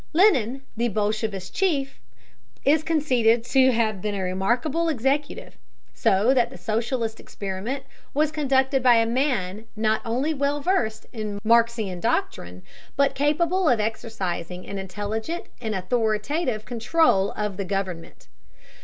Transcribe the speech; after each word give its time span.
Lenin, 0.13 0.63
the 0.75 0.87
bolshevist 0.87 1.53
chief, 1.53 1.99
is 2.65 2.81
conceded 2.81 3.43
to 3.43 3.71
have 3.71 4.01
been 4.01 4.15
a 4.15 4.23
remarkable 4.23 4.89
executive, 4.89 5.59
so 5.93 6.33
that 6.33 6.49
the 6.49 6.57
socialist 6.57 7.19
experiment 7.19 7.83
was 8.11 8.31
conducted 8.31 8.81
by 8.81 8.95
a 8.95 9.05
man 9.05 9.65
not 9.75 10.01
only 10.03 10.33
well 10.33 10.59
versed 10.59 11.05
in 11.13 11.37
Marxian 11.43 11.99
doctrine, 11.99 12.63
but 12.95 13.13
capable 13.13 13.69
of 13.69 13.79
exercising 13.79 14.65
an 14.65 14.79
intelligent 14.79 15.45
and 15.61 15.75
authoritative 15.75 16.65
control 16.65 17.31
of 17.33 17.57
the 17.57 17.63
government. 17.65 18.27